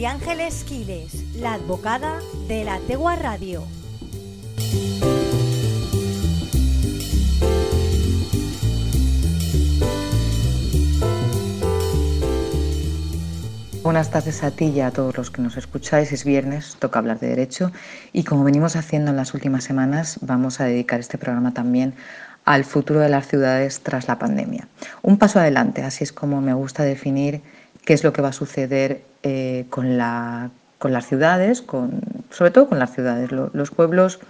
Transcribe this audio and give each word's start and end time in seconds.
María 0.00 0.12
Ángeles 0.12 0.64
Quiles, 0.64 1.12
la 1.34 1.52
advocada 1.52 2.20
de 2.48 2.64
la 2.64 2.78
Tegua 2.78 3.16
Radio. 3.16 3.62
Buenas 13.82 14.10
tardes 14.10 14.42
a 14.42 14.50
ti 14.52 14.68
y 14.68 14.80
a 14.80 14.90
todos 14.90 15.18
los 15.18 15.30
que 15.30 15.42
nos 15.42 15.58
escucháis. 15.58 16.12
Es 16.12 16.24
viernes, 16.24 16.76
toca 16.78 16.98
hablar 16.98 17.20
de 17.20 17.28
derecho 17.28 17.70
y 18.14 18.24
como 18.24 18.42
venimos 18.42 18.76
haciendo 18.76 19.10
en 19.10 19.18
las 19.18 19.34
últimas 19.34 19.64
semanas, 19.64 20.18
vamos 20.22 20.60
a 20.60 20.64
dedicar 20.64 21.00
este 21.00 21.18
programa 21.18 21.52
también 21.52 21.92
al 22.46 22.64
futuro 22.64 23.00
de 23.00 23.10
las 23.10 23.28
ciudades 23.28 23.80
tras 23.80 24.08
la 24.08 24.18
pandemia. 24.18 24.66
Un 25.02 25.18
paso 25.18 25.40
adelante, 25.40 25.82
así 25.82 26.04
es 26.04 26.12
como 26.14 26.40
me 26.40 26.54
gusta 26.54 26.84
definir 26.84 27.42
qué 27.84 27.94
es 27.94 28.04
lo 28.04 28.12
que 28.12 28.22
va 28.22 28.28
a 28.28 28.32
suceder 28.32 29.02
eh, 29.22 29.66
con, 29.70 29.98
la, 29.98 30.50
con, 30.78 30.92
las 30.92 31.06
ciudades, 31.06 31.62
con, 31.62 32.00
sobre 32.30 32.50
todo 32.50 32.68
con 32.68 32.78
las 32.78 32.94
ciudades. 32.94 33.30
Los 33.32 33.70
pueblos 33.70 34.20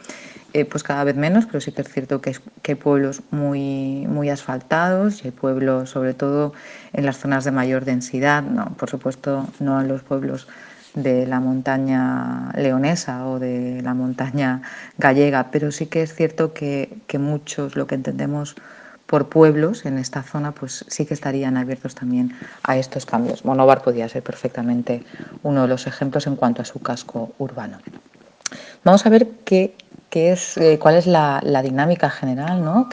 eh, 0.53 0.65
pues 0.65 0.83
cada 0.83 1.05
vez 1.05 1.15
menos, 1.15 1.47
pero 1.47 1.61
sí 1.61 1.71
que 1.71 1.83
es 1.83 1.89
cierto 1.89 2.21
que, 2.21 2.35
hay 2.67 2.75
pueblos 2.75 3.23
muy, 3.31 4.07
muy 4.09 4.31
asfaltados 4.31 5.23
y 5.25 5.29
hay 5.29 5.31
pueblos, 5.31 5.91
sobre 5.91 6.13
todo 6.13 6.53
en 6.93 7.07
las 7.07 7.19
zonas 7.19 7.45
de 7.45 7.53
mayor 7.53 7.85
densidad, 7.85 8.43
no, 8.43 8.75
por 8.77 8.91
supuesto 8.91 9.47
no 9.61 9.81
en 9.81 9.87
los 9.87 10.03
pueblos 10.03 10.49
de 10.95 11.25
la 11.27 11.39
montaña 11.39 12.51
leonesa 12.57 13.27
o 13.27 13.39
de 13.39 13.81
la 13.83 13.95
montaña 13.95 14.63
gallega, 14.99 15.51
pero 15.53 15.71
sí 15.71 15.87
que 15.87 16.03
es 16.03 16.15
cierto 16.15 16.53
que, 16.53 16.99
muchos 17.19 17.77
lo 17.77 17.87
que 17.87 17.95
entendemos 17.95 18.57
por 19.11 19.29
pueblos 19.29 19.87
en 19.87 19.99
esta 19.99 20.23
zona, 20.23 20.53
pues 20.53 20.85
sí 20.87 21.05
que 21.05 21.15
estarían 21.15 21.57
abiertos 21.57 21.97
también 21.97 22.33
a 22.63 22.77
estos 22.77 23.07
cambios. 23.07 23.45
Monóvar 23.45 23.83
podría 23.83 24.09
ser 24.09 24.23
perfectamente 24.23 25.03
uno 25.43 25.63
de 25.63 25.69
los 25.69 25.89
ejemplos 25.89 26.29
en 26.29 26.37
cuanto 26.37 26.63
a 26.63 26.65
su 26.65 26.79
casco 26.79 27.33
urbano. 27.39 27.79
Vamos 28.85 29.05
a 29.05 29.09
ver 29.09 29.27
qué 29.45 29.75
es, 30.13 30.57
eh, 30.59 30.79
cuál 30.79 30.95
es 30.95 31.09
la, 31.09 31.41
dinámica 31.61 32.09
general, 32.09 32.65
¿no? 32.65 32.89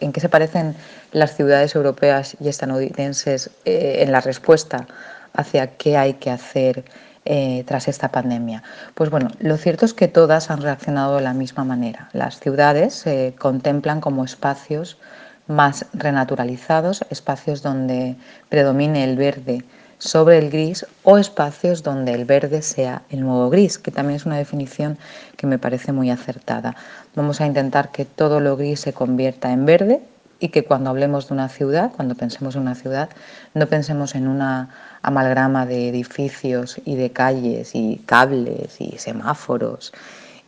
en 0.00 0.12
qué 0.12 0.20
se 0.20 0.28
parecen 0.28 0.76
las 1.12 1.34
ciudades 1.34 1.74
europeas 1.74 2.36
y 2.40 2.48
estadounidenses 2.48 3.50
eh, 3.64 4.00
en 4.00 4.12
la 4.12 4.20
respuesta 4.20 4.86
hacia 5.32 5.78
qué 5.78 5.96
hay 5.96 6.14
que 6.14 6.30
hacer 6.30 6.84
eh, 7.24 7.64
tras 7.66 7.88
esta 7.88 8.10
pandemia. 8.10 8.62
Pues 8.94 9.08
bueno, 9.08 9.30
lo 9.38 9.56
cierto 9.56 9.86
es 9.86 9.94
que 9.94 10.08
todas 10.08 10.50
han 10.50 10.60
reaccionado 10.60 11.16
de 11.16 11.22
la 11.22 11.32
misma 11.32 11.64
manera. 11.64 12.10
Las 12.12 12.38
ciudades 12.38 12.92
se 12.92 13.34
contemplan 13.38 14.02
como 14.02 14.26
espacios 14.26 14.98
más 15.46 15.86
renaturalizados, 15.92 17.04
espacios 17.10 17.62
donde 17.62 18.16
predomine 18.48 19.04
el 19.04 19.16
verde 19.16 19.64
sobre 19.98 20.38
el 20.38 20.50
gris 20.50 20.86
o 21.02 21.18
espacios 21.18 21.82
donde 21.82 22.12
el 22.12 22.24
verde 22.24 22.62
sea 22.62 23.02
el 23.10 23.20
nuevo 23.20 23.50
gris, 23.50 23.78
que 23.78 23.90
también 23.90 24.16
es 24.16 24.26
una 24.26 24.36
definición 24.36 24.98
que 25.36 25.46
me 25.46 25.58
parece 25.58 25.92
muy 25.92 26.10
acertada. 26.10 26.76
Vamos 27.14 27.40
a 27.40 27.46
intentar 27.46 27.90
que 27.90 28.04
todo 28.04 28.40
lo 28.40 28.56
gris 28.56 28.80
se 28.80 28.92
convierta 28.92 29.52
en 29.52 29.66
verde 29.66 30.02
y 30.40 30.48
que 30.48 30.64
cuando 30.64 30.90
hablemos 30.90 31.28
de 31.28 31.34
una 31.34 31.48
ciudad, 31.48 31.92
cuando 31.94 32.14
pensemos 32.16 32.56
en 32.56 32.62
una 32.62 32.74
ciudad, 32.74 33.08
no 33.54 33.66
pensemos 33.66 34.14
en 34.14 34.28
una 34.28 34.68
amalgama 35.02 35.64
de 35.64 35.88
edificios 35.88 36.80
y 36.84 36.96
de 36.96 37.10
calles 37.10 37.74
y 37.74 38.02
cables 38.04 38.80
y 38.80 38.98
semáforos 38.98 39.92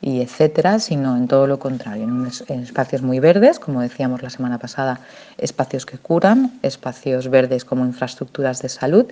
y 0.01 0.21
etcétera, 0.21 0.79
sino 0.79 1.17
en 1.17 1.27
todo 1.27 1.47
lo 1.47 1.59
contrario, 1.59 2.05
en, 2.05 2.63
espacios 2.63 3.03
muy 3.03 3.19
verdes, 3.19 3.59
como 3.59 3.81
decíamos 3.81 4.23
la 4.23 4.31
semana 4.31 4.59
pasada, 4.59 5.01
espacios 5.39 5.87
que 5.87 5.99
curan, 5.99 6.59
espacios 6.63 7.29
verdes 7.29 7.65
como 7.65 7.85
infraestructuras 7.85 8.61
de 8.63 8.69
salud. 8.69 9.07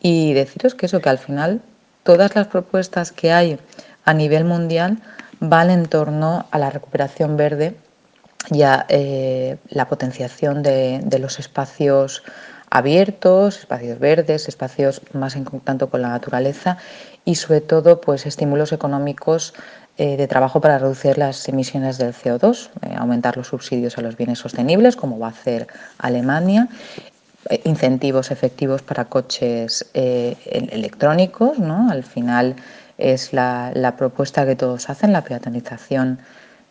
Y 0.00 0.34
deciros 0.34 0.74
que 0.74 0.86
eso, 0.86 1.00
que 1.00 1.08
al 1.08 1.18
final 1.18 1.60
todas 2.02 2.34
las 2.34 2.46
propuestas 2.46 3.12
que 3.12 3.32
hay 3.32 3.58
a 4.04 4.14
nivel 4.14 4.44
mundial 4.44 4.98
van 5.40 5.70
en 5.70 5.86
torno 5.86 6.46
a 6.50 6.58
la 6.58 6.70
recuperación 6.70 7.36
verde 7.36 7.76
y 8.50 8.62
a 8.62 8.86
eh, 8.88 9.58
la 9.68 9.88
potenciación 9.88 10.62
de, 10.62 11.18
los 11.20 11.38
espacios 11.38 12.22
abiertos, 12.70 13.58
espacios 13.58 13.98
verdes, 13.98 14.48
espacios 14.48 15.02
más 15.12 15.36
en 15.36 15.44
contacto 15.44 15.90
con 15.90 16.02
la 16.02 16.08
naturaleza 16.08 16.78
y 17.24 17.34
sobre 17.34 17.60
todo 17.60 18.00
pues 18.00 18.26
estímulos 18.26 18.72
económicos 18.72 19.54
eh, 20.00 20.16
de 20.16 20.28
trabajo 20.28 20.60
para 20.60 20.78
reducir 20.78 21.18
las 21.18 21.48
emisiones 21.48 21.98
del 21.98 22.14
CO2, 22.14 22.70
eh, 22.82 22.94
aumentar 22.96 23.36
los 23.36 23.48
subsidios 23.48 23.98
a 23.98 24.00
los 24.00 24.16
bienes 24.16 24.38
sostenibles, 24.38 24.94
como 24.94 25.18
va 25.18 25.26
a 25.26 25.30
hacer 25.30 25.66
Alemania, 25.98 26.68
eh, 27.50 27.60
incentivos 27.64 28.30
efectivos 28.30 28.80
para 28.80 29.06
coches 29.06 29.90
electrónicos, 29.92 31.58
¿no? 31.58 31.90
al 31.90 32.04
final 32.04 32.54
es 32.96 33.32
la, 33.32 33.94
propuesta 33.98 34.46
que 34.46 34.54
todos 34.54 34.88
hacen, 34.88 35.12
la 35.12 35.24
peatonización 35.24 36.20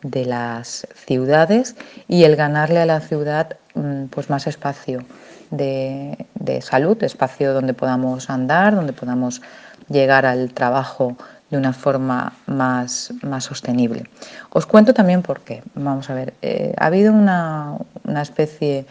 de 0.04 0.24
las 0.24 0.88
ciudades 0.96 1.76
y 2.08 2.24
el 2.24 2.38
ganarle 2.38 2.80
a 2.80 2.86
la 2.86 3.02
ciudad 3.02 3.58
mm, 3.76 4.06
pues 4.06 4.30
más 4.30 4.48
espacio 4.48 5.04
de, 5.52 6.28
de 6.36 6.62
salud, 6.62 7.04
espacio 7.04 7.54
donde 7.54 7.74
podamos 7.74 8.30
andar, 8.30 8.74
donde 8.74 8.94
podamos 8.94 9.42
llegar 9.90 10.26
al 10.26 10.54
trabajo 10.54 11.18
de 11.50 11.58
una 11.58 11.74
forma 11.74 12.34
más, 12.46 13.14
más 13.22 13.46
sostenible. 13.46 14.04
Os 14.50 14.66
cuento 14.66 14.94
también 14.94 15.22
por 15.22 15.42
qué. 15.42 15.64
Vamos 15.76 16.10
a 16.10 16.14
ver, 16.14 16.34
eh, 16.42 16.74
ha 16.78 16.88
habido 16.88 17.14
una, 17.14 17.78
especie 18.22 18.86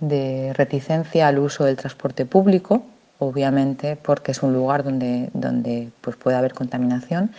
de 0.00 0.52
reticencia 0.54 1.28
al 1.28 1.38
uso 1.38 1.64
del 1.64 1.76
transporte 1.76 2.24
público, 2.24 2.82
obviamente 3.18 3.96
porque 3.96 4.30
es 4.30 4.42
un 4.42 4.54
lugar 4.54 4.84
donde, 4.84 5.28
donde 5.34 5.90
pues 6.00 6.16
puede 6.16 6.36
haber 6.36 6.54
contaminación, 6.54 7.32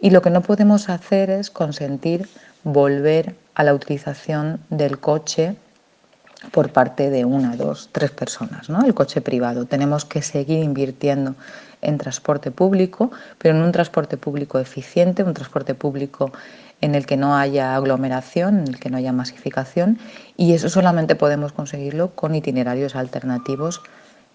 y 0.00 0.10
lo 0.10 0.22
que 0.22 0.30
no 0.30 0.40
podemos 0.40 0.88
hacer 0.88 1.30
es 1.30 1.50
consentir 1.50 2.28
volver 2.62 3.34
a 3.54 3.64
la 3.64 3.74
utilización 3.74 4.60
del 4.70 4.98
coche 4.98 5.56
por 6.50 6.70
parte 6.70 7.10
de 7.10 7.24
una, 7.24 7.56
dos, 7.56 7.88
tres 7.92 8.10
personas, 8.10 8.68
¿no? 8.68 8.84
el 8.84 8.94
coche 8.94 9.20
privado. 9.20 9.66
Tenemos 9.66 10.04
que 10.04 10.22
seguir 10.22 10.62
invirtiendo 10.62 11.34
en 11.84 11.98
transporte 11.98 12.50
público, 12.50 13.10
pero 13.38 13.56
en 13.56 13.62
un 13.62 13.72
transporte 13.72 14.16
público 14.16 14.58
eficiente, 14.58 15.22
un 15.22 15.34
transporte 15.34 15.74
público 15.74 16.32
en 16.80 16.94
el 16.94 17.06
que 17.06 17.16
no 17.16 17.36
haya 17.36 17.76
aglomeración, 17.76 18.60
en 18.60 18.68
el 18.68 18.80
que 18.80 18.90
no 18.90 18.98
haya 18.98 19.12
masificación, 19.12 19.98
y 20.36 20.52
eso 20.52 20.68
solamente 20.68 21.14
podemos 21.14 21.52
conseguirlo 21.52 22.10
con 22.10 22.34
itinerarios 22.34 22.94
alternativos 22.96 23.80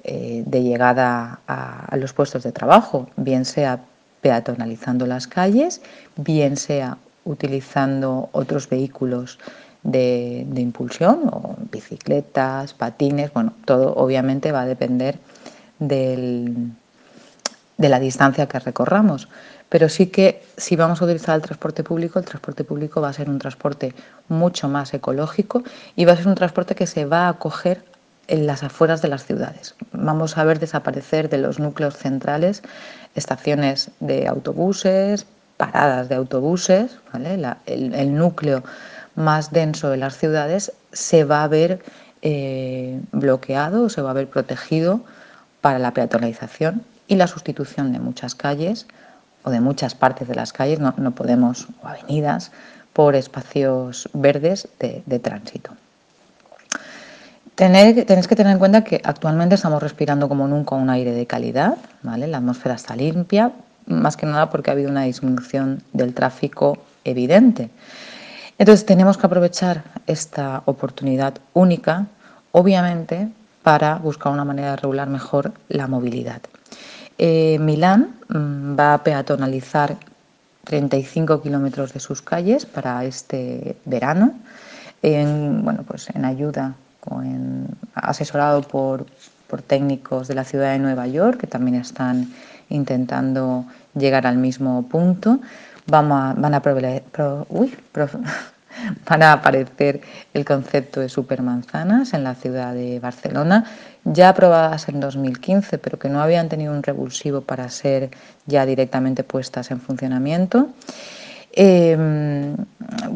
eh, 0.04 0.44
de 0.46 0.64
llegada 0.64 1.42
a, 1.48 1.96
los 1.98 2.14
puestos 2.14 2.44
de 2.44 2.52
trabajo, 2.52 3.10
bien 3.18 3.46
sea 3.46 3.82
peatonalizando 4.22 5.06
las 5.06 5.28
calles, 5.28 5.82
bien 6.16 6.58
sea 6.58 6.98
utilizando 7.26 8.30
otros 8.32 8.70
vehículos 8.70 9.40
de, 9.84 10.46
de, 10.48 10.62
impulsión, 10.62 11.30
o 11.32 11.56
bicicletas, 11.72 12.74
patines, 12.74 13.34
bueno, 13.34 13.54
todo 13.66 13.94
obviamente 13.96 14.52
va 14.52 14.62
a 14.62 14.66
depender 14.66 15.20
del, 15.80 16.72
de 17.80 17.90
la 17.90 18.00
distancia 18.00 18.48
que 18.48 18.60
recorramos. 18.60 19.30
Pero 19.70 19.88
sí 19.90 20.08
que 20.08 20.44
si 20.58 20.76
vamos 20.76 21.02
a 21.02 21.06
utilizar 21.06 21.36
el 21.36 21.42
transporte 21.42 21.84
público, 21.84 22.20
el 22.20 22.26
transporte 22.26 22.64
público 22.64 23.02
va 23.02 23.10
a 23.10 23.14
ser 23.14 23.30
un 23.30 23.40
transporte 23.40 23.96
mucho 24.28 24.68
más 24.68 24.94
ecológico 24.94 25.64
y 25.96 26.06
va 26.06 26.14
a 26.14 26.18
ser 26.18 26.28
un 26.28 26.36
transporte 26.36 26.76
que 26.76 26.86
se 26.86 27.06
va 27.06 27.26
a 27.26 27.30
acoger 27.30 27.82
en 28.28 28.46
las 28.46 28.64
afueras 28.64 29.02
de 29.02 29.08
las 29.08 29.26
ciudades. 29.26 29.76
Vamos 29.94 30.38
a 30.38 30.44
ver 30.44 30.60
desaparecer 30.60 31.30
de 31.30 31.40
los 31.40 31.58
núcleos 31.58 31.96
centrales 31.96 32.62
estaciones 33.16 33.92
de 34.02 34.28
autobuses, 34.28 35.26
paradas 35.58 36.10
de 36.10 36.16
autobuses, 36.16 37.00
el, 37.66 38.16
núcleo 38.16 38.64
más 39.16 39.52
denso 39.52 39.90
de 39.90 39.98
las 39.98 40.18
ciudades 40.18 40.74
se 40.92 41.24
va 41.24 41.44
a 41.44 41.48
ver 41.48 41.80
eh, 42.22 43.00
bloqueado, 43.14 43.90
se 43.90 44.02
va 44.02 44.12
a 44.12 44.14
ver 44.14 44.28
protegido 44.28 45.02
para 45.62 45.80
la 45.80 45.94
peatonalización 45.94 46.84
y 47.10 47.16
la 47.16 47.28
sustitución 47.28 47.92
de 47.92 48.00
muchas 48.00 48.36
calles 48.36 48.88
o 49.44 49.50
de 49.50 49.60
muchas 49.60 49.96
partes 49.96 50.28
de 50.28 50.36
las 50.36 50.54
calles, 50.54 50.80
no, 50.80 51.12
podemos, 51.12 51.68
o 51.84 51.88
avenidas, 51.88 52.52
por 52.94 53.16
espacios 53.16 54.10
verdes 54.14 54.68
de, 54.80 55.20
tránsito. 55.20 55.72
tenéis 57.56 58.28
que 58.28 58.36
tener 58.36 58.54
en 58.54 58.60
cuenta 58.60 58.84
que 58.84 59.02
actualmente 59.04 59.56
estamos 59.56 59.82
respirando 59.82 60.30
como 60.30 60.48
nunca 60.48 60.76
un 60.76 60.90
aire 60.90 61.12
de 61.12 61.26
calidad, 61.26 61.78
¿vale? 62.04 62.28
la 62.28 62.38
atmósfera 62.38 62.76
está 62.76 62.96
limpia, 62.96 63.52
más 63.86 64.16
que 64.16 64.26
nada 64.26 64.50
porque 64.50 64.70
ha 64.70 64.74
habido 64.74 64.90
una 64.90 65.04
disminución 65.04 65.82
del 65.94 66.14
tráfico 66.14 66.78
evidente. 67.04 67.70
Entonces 68.58 68.86
tenemos 68.86 69.18
que 69.18 69.26
aprovechar 69.26 69.84
esta 70.06 70.64
oportunidad 70.66 71.36
única, 71.54 72.08
obviamente, 72.52 73.30
para 73.64 73.96
buscar 73.96 74.34
una 74.34 74.46
manera 74.46 74.72
de 74.72 74.76
regular 74.78 75.08
mejor 75.08 75.54
la 75.70 75.88
movilidad. 75.88 76.42
Eh, 77.22 77.60
Milán 77.60 78.16
mm, 78.30 78.80
va 78.80 78.94
a 78.94 79.04
peatonalizar 79.04 79.98
35 80.64 81.42
kilómetros 81.42 81.92
de 81.94 82.00
sus 82.00 82.22
calles 82.22 82.66
para 82.66 83.04
este 83.04 83.76
verano, 83.84 84.34
en, 85.02 85.64
bueno, 85.64 85.84
pues 85.84 86.10
en 86.16 86.24
ayuda, 86.24 86.76
asesorado 87.94 88.62
por, 88.62 89.06
técnicos 89.68 90.28
de 90.28 90.36
la 90.36 90.44
ciudad 90.46 90.72
de 90.72 90.80
Nueva 90.80 91.08
York, 91.08 91.42
que 91.42 91.48
también 91.48 91.76
están 91.76 92.32
intentando 92.70 93.66
llegar 93.96 94.28
al 94.28 94.38
mismo 94.38 94.84
punto. 94.84 95.40
Vamos 95.88 96.40
van, 96.40 96.54
a 96.54 96.62
van 99.08 99.24
a 99.24 99.34
aparecer 99.34 100.02
el 100.34 100.46
concepto 100.46 101.00
de 101.00 101.10
supermanzanas 101.10 102.14
en 102.14 102.24
la 102.24 102.36
ciudad 102.36 102.74
de 102.74 103.00
Barcelona, 103.00 103.66
ya 104.04 104.30
aprobadas 104.30 104.88
en 104.90 105.00
2015, 105.00 105.78
pero 105.78 106.00
que 106.00 106.10
no 106.10 106.22
habían 106.22 106.50
tenido 106.50 106.74
un 106.74 106.84
revulsivo 106.84 107.42
para 107.42 107.70
ser 107.70 108.12
ya 108.46 108.66
directamente 108.66 109.24
puestas 109.24 109.72
en 109.72 109.82
funcionamiento. 109.82 110.70
Em, 111.52 112.56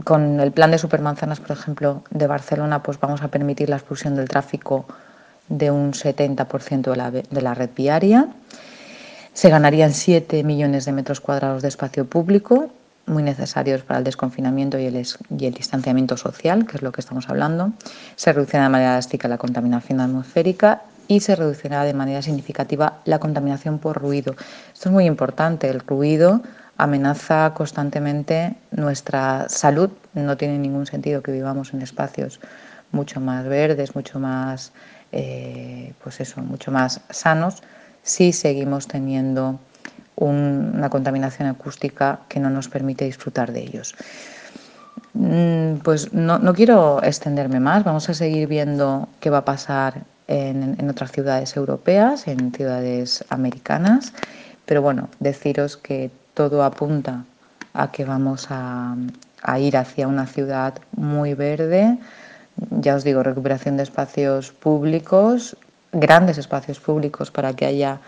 con 0.04 0.40
el 0.40 0.52
plan 0.52 0.72
de 0.72 0.78
supermanzanas, 0.78 1.40
por 1.40 1.52
ejemplo, 1.52 2.04
de 2.10 2.28
Barcelona, 2.28 2.82
pues 2.82 3.00
vamos 3.00 3.22
a 3.22 3.28
permitir 3.28 3.70
la 3.70 3.78
expulsión 3.78 4.16
del 4.16 4.28
tráfico 4.28 4.86
de 5.50 5.72
un 5.72 5.94
70% 5.94 6.92
de 6.92 6.96
la, 6.96 7.12
de 7.12 7.42
la 7.42 7.54
red 7.54 7.70
viaria. 7.76 8.28
Se 9.34 9.50
ganarían 9.50 9.94
7 9.94 10.44
millones 10.44 10.86
de 10.86 10.92
metros 10.92 11.20
cuadrados 11.22 11.62
de 11.62 11.68
espacio 11.68 12.06
público, 12.06 12.70
muy 13.06 13.24
necesarios 13.24 13.82
para 13.82 14.00
el 14.00 14.04
desconfinamiento 14.04 14.80
y 14.80 14.86
el, 14.86 14.96
y 15.38 15.46
el, 15.46 15.54
distanciamiento 15.54 16.18
social, 16.18 16.66
que 16.66 16.78
es 16.78 16.84
lo 16.84 16.92
que 16.92 17.02
estamos 17.02 17.30
hablando. 17.30 17.74
Se 18.16 18.32
reducirá 18.32 18.64
de 18.64 18.70
manera 18.70 18.94
drástica 18.94 19.28
la 19.28 19.38
contaminación 19.38 20.00
atmosférica 20.00 20.84
y 21.08 21.20
se 21.20 21.36
reducirá 21.36 21.84
de 21.84 21.94
manera 21.94 22.22
significativa 22.22 23.02
la 23.06 23.20
contaminación 23.20 23.80
por 23.80 23.98
ruido. 24.02 24.36
Esto 24.74 24.90
es 24.90 24.94
muy 24.94 25.06
importante. 25.06 25.70
El 25.70 25.82
ruido 25.82 26.42
amenaza 26.78 27.54
constantemente 27.54 28.56
nuestra 28.72 29.48
salud. 29.50 29.90
No 30.14 30.38
tiene 30.38 30.58
ningún 30.58 30.86
sentido 30.86 31.22
que 31.22 31.32
vivamos 31.32 31.74
en 31.74 31.82
espacios 31.82 32.40
mucho 32.92 33.20
más 33.20 33.46
verdes, 33.46 33.96
mucho 33.96 34.20
más, 34.20 34.72
eh, 35.12 35.94
pues 36.02 36.22
eso, 36.22 36.42
mucho 36.42 36.72
más 36.72 37.02
sanos, 37.10 37.64
si 38.04 38.32
seguimos 38.34 38.88
teniendo 38.88 39.60
una 40.26 40.90
contaminación 40.90 41.48
acústica 41.48 42.20
que 42.28 42.40
no 42.40 42.50
nos 42.50 42.70
permite 42.70 43.06
disfrutar 43.06 43.52
de 43.52 43.62
ellos. 43.62 43.96
Mm, 45.14 45.76
pues 45.84 46.14
no, 46.14 46.40
no, 46.40 46.54
quiero 46.54 47.02
extenderme 47.04 47.60
más, 47.60 47.84
vamos 47.84 48.10
a 48.10 48.14
seguir 48.14 48.48
viendo 48.48 49.08
qué 49.20 49.30
va 49.30 49.40
a 49.40 49.46
pasar 49.46 50.04
en, 50.28 50.76
en 50.80 50.90
otras 50.90 51.12
ciudades 51.12 51.56
europeas, 51.56 52.28
en 52.28 52.52
ciudades 52.52 53.24
americanas, 53.30 54.14
pero 54.66 54.82
bueno, 54.82 55.10
deciros 55.20 55.78
que 55.78 56.10
todo 56.34 56.64
apunta 56.64 57.26
a 57.74 57.92
que 57.92 58.06
vamos 58.06 58.48
a, 58.50 58.96
ir 59.60 59.78
hacia 59.78 60.08
una 60.08 60.26
ciudad 60.26 60.76
muy 60.96 61.34
verde. 61.34 61.98
Ya 62.70 62.96
os 62.96 63.04
digo, 63.04 63.24
recuperación 63.24 63.78
de 63.78 63.84
espacios 63.84 64.52
públicos, 64.52 65.58
grandes 65.92 66.38
espacios 66.38 66.80
públicos 66.80 67.30
para 67.32 67.54
que 67.54 67.66
haya 67.66 68.00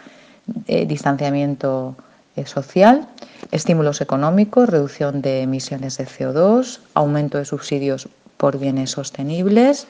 eh, 0.67 0.85
distanciamiento 0.85 1.95
social, 2.43 3.07
estímulos 3.51 4.01
económicos, 4.01 4.69
reducción 4.69 5.21
de 5.21 5.41
emisiones 5.41 5.97
de 5.97 6.05
CO2, 6.05 6.79
aumento 6.93 7.37
de 7.37 7.45
subsidios 7.45 8.09
por 8.37 8.59
bienes 8.59 8.91
sostenibles 8.91 9.87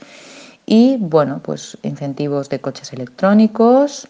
y 0.66 0.98
bueno, 1.00 1.42
pues 1.44 1.78
incentivos 1.84 2.50
de 2.50 2.60
coches 2.60 2.94
electrónicos, 2.94 4.08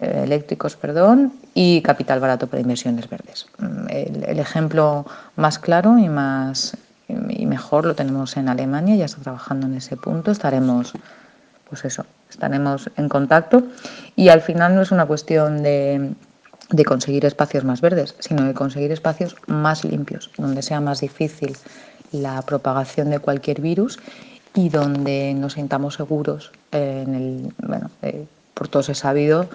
eh, 0.00 0.22
eléctricos, 0.24 0.76
perdón, 0.76 1.32
y 1.54 1.80
capital 1.82 2.20
barato 2.20 2.46
para 2.46 2.60
inversiones 2.60 3.08
verdes. 3.08 3.46
Mm, 3.58 3.86
el, 3.88 4.38
ejemplo 4.38 5.06
más 5.36 5.58
claro 5.58 5.98
y 5.98 6.08
más 6.08 6.76
y 7.08 7.46
mejor 7.46 7.86
lo 7.86 7.94
tenemos 7.94 8.36
en 8.36 8.48
Alemania, 8.48 8.94
ya 8.96 9.06
está 9.06 9.22
trabajando 9.22 9.66
en 9.66 9.74
ese 9.74 9.96
punto, 9.96 10.30
estaremos 10.30 10.92
pues 11.68 11.84
eso, 11.84 12.04
estaremos 12.28 12.90
en 12.96 13.08
contacto 13.08 13.62
y 14.14 14.28
al 14.28 14.42
final 14.42 14.74
no 14.74 14.82
es 14.82 14.90
una 14.90 15.06
cuestión 15.06 15.62
de, 15.62 16.12
de 16.70 16.84
conseguir 16.84 17.24
espacios 17.24 17.64
más 17.64 17.80
verdes, 17.80 18.14
sino 18.18 18.44
de 18.44 18.54
conseguir 18.54 18.92
espacios 18.92 19.36
más 19.46 19.84
limpios, 19.84 20.30
donde 20.36 20.62
sea 20.62 20.80
más 20.80 21.00
difícil 21.00 21.56
la 22.12 22.42
propagación 22.42 23.10
de 23.10 23.18
cualquier 23.18 23.60
virus 23.60 23.98
y 24.54 24.68
donde 24.68 25.34
nos 25.34 25.54
sintamos 25.54 25.94
seguros 25.94 26.52
en 26.72 27.14
el, 27.14 27.54
bueno, 27.66 27.90
eh, 28.02 28.26
por 28.54 28.68
todos 28.68 28.88
he 28.88 28.94
sabido 28.94 29.48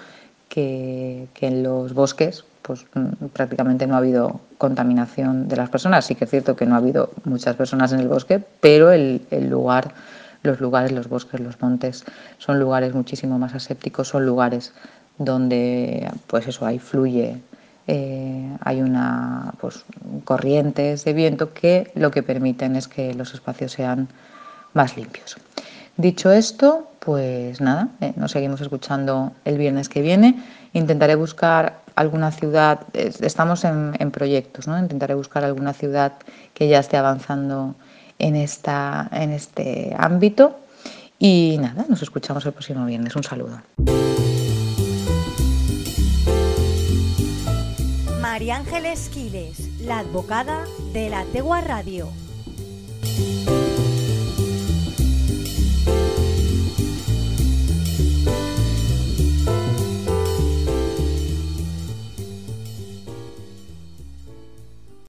que, 0.48 1.28
en 1.40 1.62
los 1.62 1.94
bosques 1.94 2.44
pues 2.62 2.86
mm, 2.94 3.26
prácticamente 3.32 3.86
no 3.86 3.94
ha 3.94 3.98
habido 3.98 4.40
contaminación 4.56 5.48
de 5.48 5.56
las 5.56 5.68
personas. 5.68 6.06
Sí 6.06 6.14
que 6.14 6.24
es 6.24 6.30
cierto 6.30 6.56
que 6.56 6.64
no 6.64 6.74
ha 6.74 6.78
habido 6.78 7.10
muchas 7.24 7.56
personas 7.56 7.92
en 7.92 8.00
el 8.00 8.08
bosque, 8.08 8.42
pero 8.60 8.90
el, 8.90 9.20
lugar, 9.50 9.92
los 10.42 10.60
lugares, 10.60 10.92
los 10.92 11.08
bosques, 11.08 11.40
los 11.40 11.60
montes, 11.60 12.04
son 12.38 12.58
lugares 12.58 12.94
muchísimo 12.94 13.38
más 13.38 13.54
asépticos, 13.54 14.08
son 14.08 14.24
lugares 14.24 14.72
donde 15.18 16.10
pues 16.26 16.46
eso 16.46 16.66
ahí 16.66 16.78
fluye, 16.78 17.38
eh, 17.86 18.56
hay 18.60 18.80
una 18.80 19.52
pues 19.60 19.84
corrientes 20.24 21.04
de 21.04 21.12
viento 21.12 21.52
que 21.52 21.90
lo 21.94 22.10
que 22.10 22.22
permiten 22.22 22.76
es 22.76 22.88
que 22.88 23.14
los 23.14 23.34
espacios 23.34 23.72
sean 23.72 24.08
más 24.72 24.96
limpios. 24.96 25.36
Dicho 25.96 26.32
esto, 26.32 26.88
pues 26.98 27.60
nada, 27.60 27.88
eh, 28.00 28.12
nos 28.16 28.32
seguimos 28.32 28.60
escuchando 28.60 29.32
el 29.44 29.58
viernes 29.58 29.88
que 29.88 30.02
viene. 30.02 30.42
Intentaré 30.72 31.14
buscar 31.14 31.80
alguna 31.94 32.32
ciudad, 32.32 32.80
estamos 32.92 33.64
en, 33.64 34.10
proyectos, 34.10 34.66
¿no? 34.66 34.76
Intentaré 34.78 35.14
buscar 35.14 35.44
alguna 35.44 35.72
ciudad 35.72 36.14
que 36.52 36.66
ya 36.66 36.80
esté 36.80 36.96
avanzando 36.96 37.76
en, 38.18 38.34
esta, 38.34 39.08
en 39.12 39.30
este 39.30 39.94
ámbito. 39.96 40.58
Y 41.18 41.58
nada, 41.60 41.84
nos 41.88 42.02
escuchamos 42.02 42.44
el 42.46 42.52
próximo 42.52 42.84
viernes. 42.86 43.14
Un 43.14 43.22
saludo. 43.22 43.60
María 48.34 48.56
Ángeles 48.56 49.10
Quiles, 49.10 49.80
la 49.82 50.00
advocada 50.00 50.64
de 50.92 51.08
la 51.08 51.24
Tegua 51.26 51.60
Radio. 51.60 52.08